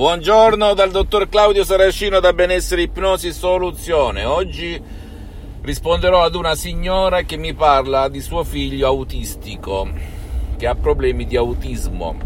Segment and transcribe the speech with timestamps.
[0.00, 4.24] Buongiorno dal dottor Claudio Saracino da Benessere Ipnosi Soluzione.
[4.24, 4.82] Oggi
[5.60, 9.86] risponderò ad una signora che mi parla di suo figlio autistico
[10.56, 12.16] che ha problemi di autismo.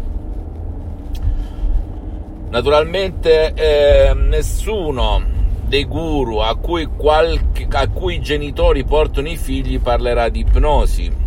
[2.49, 5.21] Naturalmente eh, nessuno
[5.67, 11.24] dei guru a cui, qualche, a cui i genitori portano i figli parlerà di ipnosi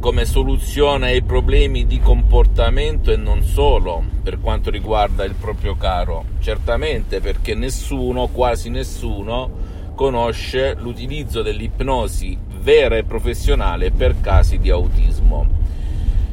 [0.00, 6.24] come soluzione ai problemi di comportamento e non solo per quanto riguarda il proprio caro.
[6.40, 9.50] Certamente perché nessuno, quasi nessuno,
[9.94, 15.58] conosce l'utilizzo dell'ipnosi vera e professionale per casi di autismo.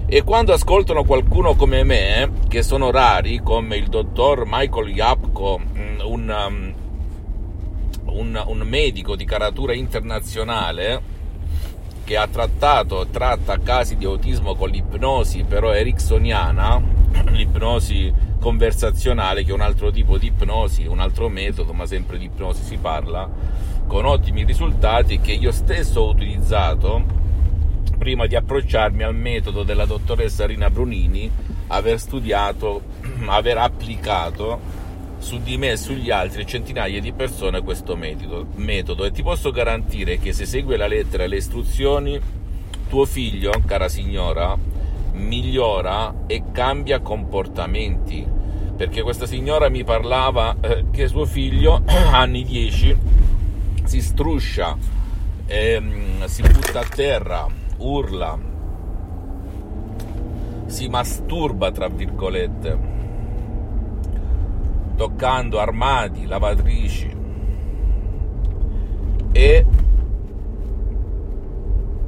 [0.06, 6.00] E quando ascoltano qualcuno come me, che sono rari, come il dottor Michael Yapko, mm,
[6.06, 6.74] un, um,
[8.06, 11.16] un, un medico di caratura internazionale,
[12.08, 16.82] che ha trattato tratta casi di autismo con l'ipnosi però ericksoniana,
[17.32, 22.26] l'ipnosi conversazionale che è un altro tipo di ipnosi, un altro metodo, ma sempre di
[22.26, 23.30] ipnosi si parla,
[23.88, 27.04] con ottimi risultati che io stesso ho utilizzato
[27.98, 31.30] prima di approcciarmi al metodo della dottoressa Rina Brunini,
[31.68, 32.84] aver studiato,
[33.28, 34.86] aver applicato
[35.20, 39.06] su di me e sugli altri centinaia di persone questo metodo, metodo.
[39.06, 42.20] E ti posso garantire che se segui la lettera e le istruzioni
[42.88, 44.58] tuo figlio, cara signora,
[45.14, 48.36] migliora e cambia comportamenti.
[48.76, 52.98] Perché questa signora mi parlava eh, che suo figlio, anni 10,
[53.84, 54.78] si struscia,
[55.48, 58.38] ehm, si butta a terra, urla,
[60.68, 62.97] si masturba, tra virgolette
[64.98, 67.16] toccando armadi, lavatrici
[69.32, 69.66] e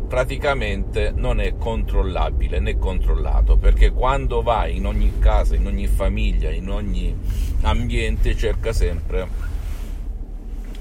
[0.08, 6.50] praticamente non è controllabile né controllato perché quando vai in ogni casa, in ogni famiglia,
[6.50, 7.16] in ogni
[7.62, 9.28] ambiente cerca sempre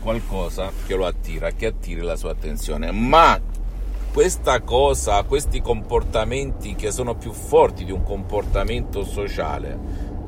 [0.00, 2.90] qualcosa che lo attira, che attiri la sua attenzione.
[2.90, 3.38] Ma
[4.10, 9.78] questa cosa, questi comportamenti che sono più forti di un comportamento sociale,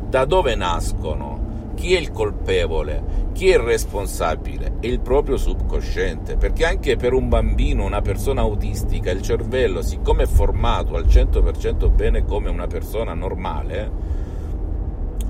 [0.06, 1.49] da dove nascono?
[1.80, 3.02] Chi è il colpevole,
[3.32, 4.74] chi è il responsabile?
[4.80, 10.24] È il proprio subconsciente, perché anche per un bambino, una persona autistica, il cervello, siccome
[10.24, 14.18] è formato al 100% bene come una persona normale,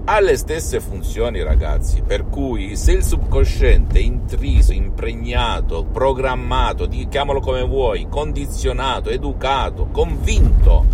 [0.07, 2.03] ha le stesse funzioni, ragazzi.
[2.05, 10.85] Per cui se il subconsciente è intriso, impregnato, programmato, chiamalo come vuoi, condizionato, educato, convinto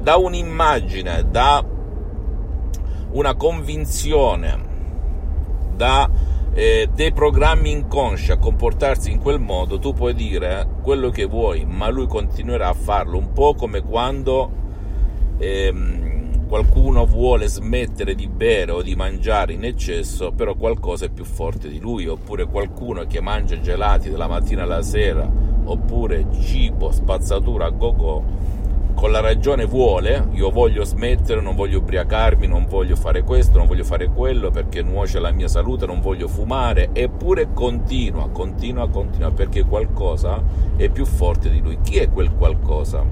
[0.00, 1.62] da un'immagine, da
[3.14, 4.72] una convinzione
[5.74, 6.08] da
[6.52, 11.64] eh, dei programmi inconsci a comportarsi in quel modo, tu puoi dire quello che vuoi,
[11.64, 14.50] ma lui continuerà a farlo, un po' come quando
[15.38, 21.24] ehm, qualcuno vuole smettere di bere o di mangiare in eccesso, però qualcosa è più
[21.24, 25.28] forte di lui, oppure qualcuno che mangia gelati dalla mattina alla sera,
[25.64, 28.22] oppure cibo, spazzatura a go-go
[28.94, 33.66] con la ragione vuole, io voglio smettere, non voglio ubriacarmi, non voglio fare questo, non
[33.66, 39.30] voglio fare quello perché nuoce alla mia salute, non voglio fumare, eppure continua, continua, continua
[39.32, 40.42] perché qualcosa
[40.76, 41.78] è più forte di lui.
[41.82, 43.04] Chi è quel qualcosa?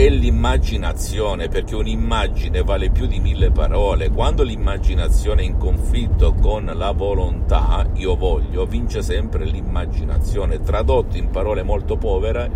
[0.00, 4.08] È l'immaginazione, perché un'immagine vale più di mille parole.
[4.08, 10.62] Quando l'immaginazione è in conflitto con la volontà, io voglio, vince sempre l'immaginazione.
[10.62, 12.50] Tradotto in parole molto povere,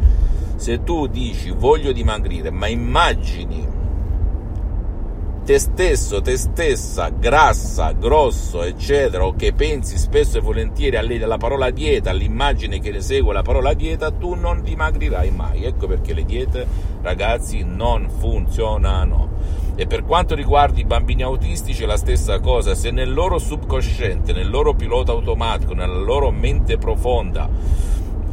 [0.56, 3.68] se tu dici voglio dimagrire, ma immagini
[5.44, 11.70] te stesso, te stessa, grassa, grosso, eccetera, o che pensi spesso e volentieri alla parola
[11.70, 15.64] dieta, all'immagine che ne segue la parola dieta, tu non dimagrirai mai.
[15.64, 16.66] Ecco perché le diete,
[17.02, 19.32] ragazzi, non funzionano.
[19.74, 24.32] E per quanto riguarda i bambini autistici è la stessa cosa, se nel loro subconsciente,
[24.32, 27.50] nel loro pilota automatico, nella loro mente profonda,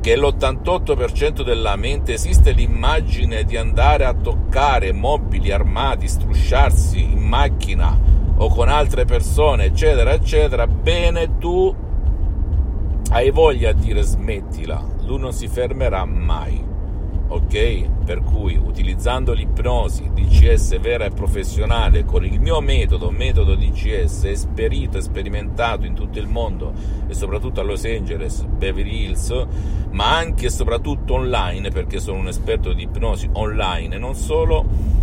[0.01, 7.97] che l'88% della mente esiste l'immagine di andare a toccare mobili armati, strusciarsi in macchina
[8.35, 11.73] o con altre persone, eccetera, eccetera, bene tu
[13.11, 16.70] hai voglia di dire smettila, lui non si fermerà mai
[17.31, 18.03] ok?
[18.03, 24.97] Per cui utilizzando l'ipnosi DCS vera e professionale con il mio metodo, metodo DCS esperito
[24.97, 26.73] e sperimentato in tutto il mondo
[27.07, 29.45] e soprattutto a Los Angeles, Beverly Hills,
[29.91, 34.99] ma anche e soprattutto online perché sono un esperto di ipnosi online e non solo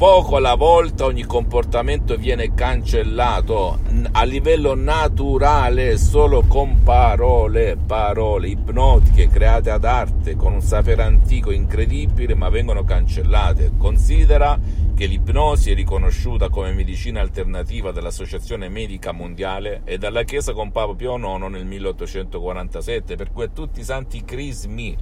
[0.00, 3.80] poco alla volta ogni comportamento viene cancellato
[4.12, 11.50] a livello naturale solo con parole, parole ipnotiche create ad arte con un sapere antico
[11.50, 13.72] incredibile ma vengono cancellate.
[13.76, 14.58] Considera
[14.96, 20.94] che l'ipnosi è riconosciuta come medicina alternativa dall'Associazione Medica Mondiale e dalla Chiesa con Papa
[20.94, 24.96] Pio IX nel 1847, per cui tutti i santi crismi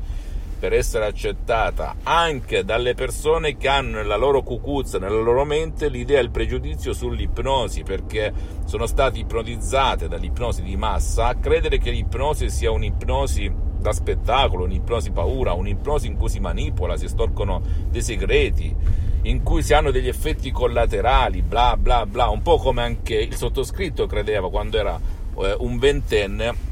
[0.58, 6.18] per essere accettata anche dalle persone che hanno nella loro cucuzza, nella loro mente l'idea
[6.18, 8.32] e il pregiudizio sull'ipnosi, perché
[8.64, 15.12] sono state ipnotizzate dall'ipnosi di massa a credere che l'ipnosi sia un'ipnosi da spettacolo, un'ipnosi
[15.12, 18.74] paura, un'ipnosi in cui si manipola, si storcono dei segreti,
[19.22, 23.36] in cui si hanno degli effetti collaterali, bla bla bla, un po' come anche il
[23.36, 24.98] sottoscritto credeva quando era
[25.38, 26.67] eh, un ventenne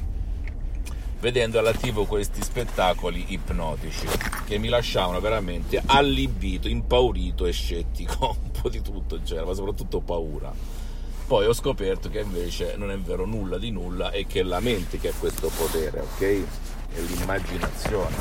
[1.20, 4.06] vedendo all'attivo questi spettacoli ipnotici
[4.44, 10.00] che mi lasciavano veramente allibito, impaurito e scettico, un po' di tutto c'era, ma soprattutto
[10.00, 10.52] paura.
[11.26, 14.60] Poi ho scoperto che invece non è vero nulla di nulla e che è la
[14.60, 16.20] mente che ha questo potere, ok?
[16.20, 18.14] È l'immaginazione.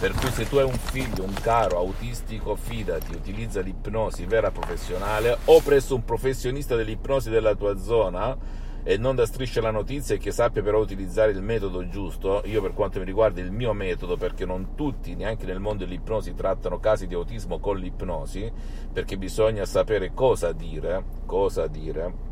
[0.00, 5.36] Per cui se tu hai un figlio, un caro autistico, fidati, utilizza l'ipnosi vera professionale
[5.44, 8.36] o presso un professionista dell'ipnosi della tua zona
[8.82, 12.62] e non da striscia la notizia e che sappia però utilizzare il metodo giusto, io
[12.62, 16.78] per quanto mi riguarda il mio metodo, perché non tutti, neanche nel mondo dell'ipnosi, trattano
[16.80, 18.50] casi di autismo con l'ipnosi,
[18.92, 22.28] perché bisogna sapere cosa dire, cosa dire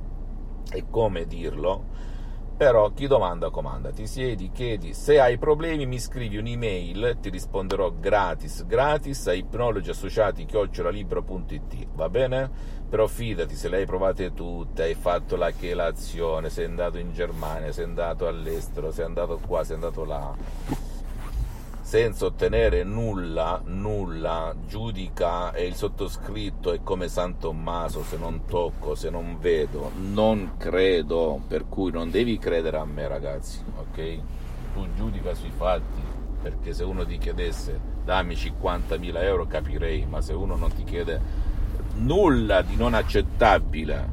[0.71, 1.85] e come dirlo,
[2.59, 7.93] però chi domanda comanda, ti siedi, chiedi, se hai problemi mi scrivi un'email, ti risponderò
[7.93, 12.51] gratis, gratis a ipnologiassociati.it, va bene?
[12.89, 17.71] Però fidati, se le hai provate tutte, hai fatto la chelazione, sei andato in Germania,
[17.71, 20.35] sei andato all'estero, sei andato qua, sei andato là,
[21.89, 28.95] senza ottenere nulla, nulla, giudica e il sottoscritto è come San Tommaso, se non tocco,
[28.95, 34.19] se non vedo, non credo, per cui non devi credere a me ragazzi, ok?
[34.75, 36.03] Tu giudica sui fatti,
[36.43, 41.19] perché se uno ti chiedesse dammi 50.000 euro capirei, ma se uno non ti chiede
[41.95, 44.07] nulla di non accettabile,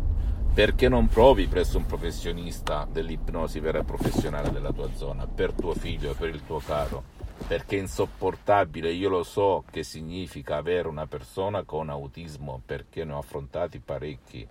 [0.54, 5.74] perché non provi presso un professionista dell'ipnosi vera e professionale della tua zona, per tuo
[5.74, 7.15] figlio per il tuo caro?
[7.48, 13.14] Perché è insopportabile, io lo so che significa avere una persona con autismo, perché ne
[13.14, 14.48] ho affrontati parecchi,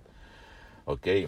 [0.85, 1.27] ok?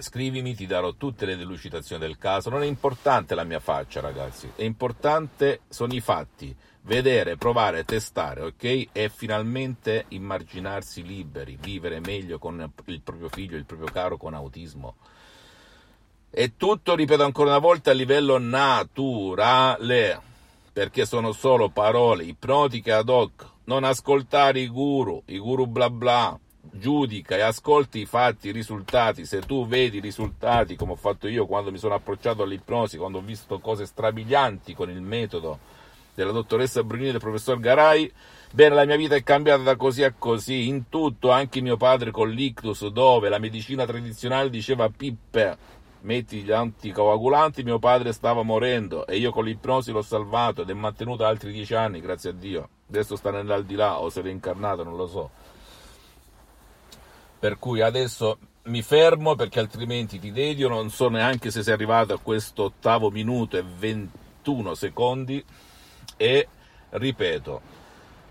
[0.00, 4.50] Scrivimi, ti darò tutte le delucidazioni del caso, non è importante la mia faccia ragazzi,
[4.54, 8.88] è importante sono i fatti, vedere, provare, testare, ok?
[8.92, 14.96] E finalmente immaginarsi liberi, vivere meglio con il proprio figlio, il proprio caro con autismo.
[16.30, 20.20] E tutto, ripeto ancora una volta, a livello naturale
[20.78, 23.44] perché sono solo parole ipnotiche ad hoc.
[23.64, 26.38] Non ascoltare i guru, i guru bla bla.
[26.70, 29.24] Giudica e ascolti i fatti, i risultati.
[29.24, 33.18] Se tu vedi i risultati, come ho fatto io quando mi sono approcciato all'ipnosi, quando
[33.18, 35.58] ho visto cose strabilianti con il metodo
[36.14, 38.12] della dottoressa Brunini e del professor Garai,
[38.52, 40.68] bene, la mia vita è cambiata da così a così.
[40.68, 45.56] In tutto, anche mio padre con l'ictus, dove la medicina tradizionale diceva pippe
[46.02, 50.74] metti gli anticoagulanti, mio padre stava morendo e io con l'ipnosi l'ho salvato ed è
[50.74, 52.68] mantenuto altri dieci anni, grazie a Dio.
[52.88, 55.30] Adesso sta nell'aldilà o se l'è incarnato, non lo so.
[57.38, 62.12] Per cui adesso mi fermo perché altrimenti ti dedio, non so neanche se sei arrivato
[62.12, 65.44] a questo ottavo minuto e 21 secondi
[66.16, 66.48] e
[66.90, 67.60] ripeto,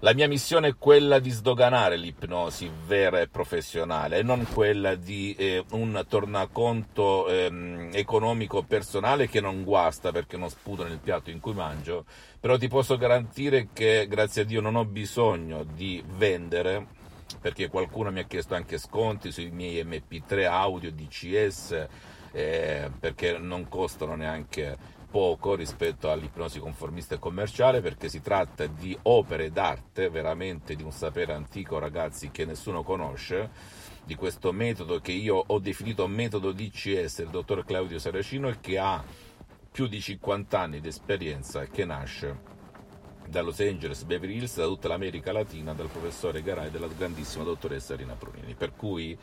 [0.02, 5.34] la mia missione è quella di sdoganare l'ipnosi vera e professionale e non quella di
[5.36, 11.40] eh, un tornaconto eh, economico personale che non guasta perché non sputo nel piatto in
[11.40, 12.06] cui mangio,
[12.40, 16.86] però ti posso garantire che grazie a Dio non ho bisogno di vendere
[17.42, 21.88] perché qualcuno mi ha chiesto anche sconti sui miei MP3 audio DCS
[22.34, 24.78] eh, perché non costano neanche
[25.10, 30.92] poco rispetto all'ipnosi conformista e commerciale perché si tratta di opere d'arte, veramente di un
[30.92, 33.50] sapere antico ragazzi che nessuno conosce,
[34.04, 39.04] di questo metodo che io ho definito metodo DCS del dottor Claudio Saracino che ha
[39.72, 42.56] più di 50 anni di esperienza e che nasce
[43.28, 47.44] da Los Angeles, Beverly Hills, da tutta l'America Latina, dal professore Garay e dalla grandissima
[47.44, 48.56] dottoressa Rina Prunini.
[48.56, 49.18] Per cui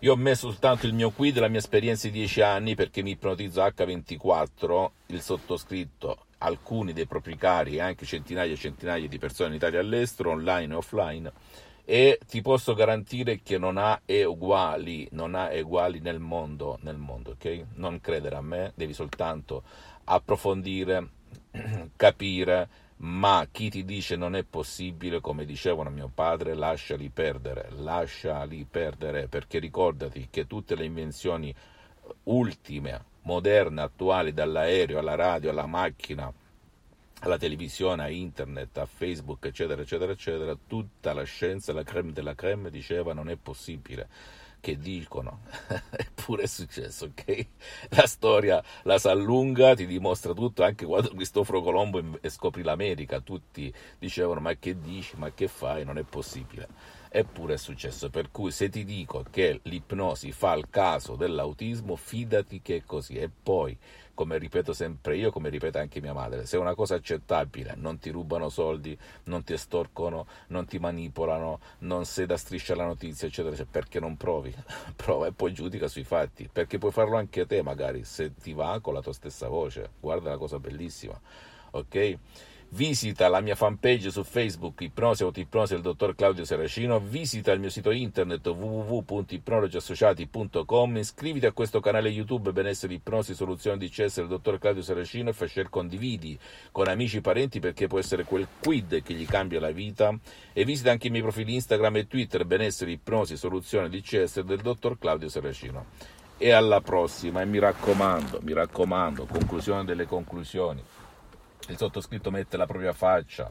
[0.00, 3.10] io ho messo soltanto il mio quid, la mia esperienza di 10 anni, perché mi
[3.10, 9.50] ipnotizzo H24, il sottoscritto, alcuni dei propri cari e anche centinaia e centinaia di persone
[9.50, 11.32] in Italia e all'estero, online e offline,
[11.84, 17.30] e ti posso garantire che non ha uguali, non ha uguali nel mondo, nel mondo,
[17.30, 17.64] ok?
[17.74, 19.62] Non credere a me, devi soltanto
[20.04, 21.08] approfondire,
[21.96, 28.66] capire, ma chi ti dice non è possibile, come dicevano mio padre, lasciali perdere, lasciali
[28.68, 31.54] perdere, perché ricordati che tutte le invenzioni
[32.24, 36.32] ultime, moderne, attuali, dall'aereo alla radio, alla macchina,
[37.20, 42.34] alla televisione, a internet, a Facebook, eccetera, eccetera, eccetera, tutta la scienza, la creme della
[42.34, 44.08] creme diceva non è possibile
[44.66, 45.42] che dicono,
[45.96, 47.46] eppure è successo, ok?
[47.90, 53.72] La storia la sa lunga, ti dimostra tutto, anche quando Cristoforo Colombo scoprì l'America, tutti
[53.96, 56.66] dicevano ma che dici, ma che fai, non è possibile.
[57.08, 62.60] Eppure è successo, per cui se ti dico che l'ipnosi fa il caso dell'autismo, fidati
[62.60, 63.14] che è così.
[63.14, 63.78] E poi
[64.16, 67.98] come ripeto sempre io, come ripete anche mia madre, se è una cosa accettabile, non
[67.98, 73.28] ti rubano soldi, non ti estorcono, non ti manipolano, non sei da striscia la notizia,
[73.28, 74.54] eccetera, eccetera, perché non provi?
[74.96, 78.80] Prova e poi giudica sui fatti, perché puoi farlo anche te magari, se ti va
[78.80, 81.20] con la tua stessa voce, guarda la cosa bellissima,
[81.72, 82.18] ok?
[82.70, 87.70] Visita la mia fanpage su Facebook Ipnosi Autoipnosi del dottor Claudio Seracino, visita il mio
[87.70, 94.58] sito internet www.ipnologiassociati.com, iscriviti a questo canale YouTube Benessere Ipnosi Soluzione di CS del dottor
[94.58, 96.38] Claudio Seracino e fai share condividi
[96.72, 100.18] con amici e parenti perché può essere quel quid che gli cambia la vita.
[100.52, 104.60] E visita anche i miei profili Instagram e Twitter Benessere Ipnosi Soluzione di CS del
[104.60, 106.14] dottor Claudio Seracino.
[106.38, 110.82] E alla prossima e mi raccomando, mi raccomando, conclusione delle conclusioni
[111.68, 113.50] il sottoscritto mette la propria faccia,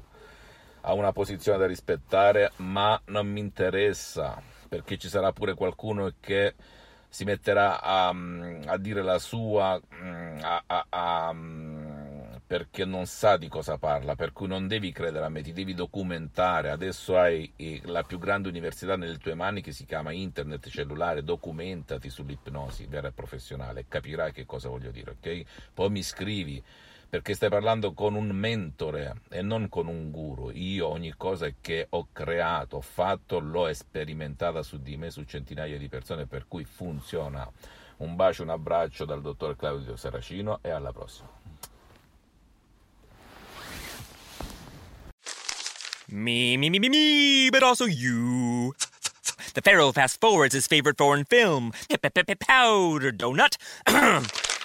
[0.81, 4.41] ha una posizione da rispettare, ma non mi interessa.
[4.67, 6.55] Perché ci sarà pure qualcuno che
[7.07, 9.79] si metterà a, a dire la sua
[10.41, 11.35] a, a,
[12.45, 15.73] perché non sa di cosa parla, per cui non devi credere a me, ti devi
[15.73, 16.71] documentare.
[16.71, 22.09] Adesso hai la più grande università nelle tue mani che si chiama internet cellulare, documentati
[22.09, 23.85] sull'ipnosi vera e professionale.
[23.87, 25.43] Capirai che cosa voglio dire, ok?
[25.73, 26.61] Poi mi scrivi
[27.15, 30.49] perché stai parlando con un mentore e non con un guru.
[30.49, 35.77] Io ogni cosa che ho creato, ho fatto, l'ho sperimentata su di me, su centinaia
[35.77, 37.49] di persone, per cui funziona.
[37.99, 41.29] Un bacio, un abbraccio dal dottor Claudio Saracino e alla prossima.
[46.07, 48.73] Me, me, me, me, me, but also you.
[49.53, 51.71] The Pharaoh fast forwards his favorite foreign film,
[52.41, 53.55] Powder Donut.